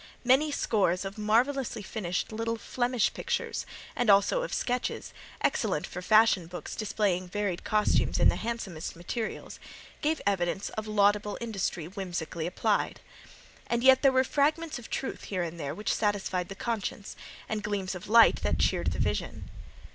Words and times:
Many 0.23 0.51
scores 0.51 1.05
of 1.05 1.19
marvellously 1.19 1.83
finished 1.83 2.31
little 2.31 2.57
Flemish 2.57 3.13
pictures, 3.13 3.67
and 3.95 4.09
also 4.09 4.41
of 4.41 4.51
sketches, 4.51 5.13
excellent 5.41 5.85
for 5.85 6.01
fashion 6.01 6.47
books 6.47 6.75
displaying 6.75 7.27
varied 7.27 7.63
costumes 7.63 8.19
in 8.19 8.27
the 8.27 8.35
handsomest 8.37 8.95
materials, 8.95 9.59
gave 10.01 10.19
evidence 10.25 10.69
of 10.69 10.87
laudable 10.87 11.37
industry 11.39 11.85
whimsically 11.87 12.47
applied. 12.47 12.99
And 13.67 13.83
yet 13.83 14.01
there 14.01 14.11
were 14.11 14.23
fragments 14.23 14.79
of 14.79 14.89
truth 14.89 15.25
here 15.25 15.43
and 15.43 15.59
there 15.59 15.75
which 15.75 15.93
satisfied 15.93 16.49
the 16.49 16.55
conscience, 16.55 17.15
and 17.47 17.61
gleams 17.61 17.93
of 17.93 18.09
light 18.09 18.41
that 18.41 18.57
cheered 18.57 18.93
the 18.93 18.97
vision. 18.99 19.51